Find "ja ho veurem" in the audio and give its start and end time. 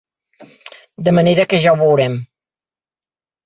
1.67-2.19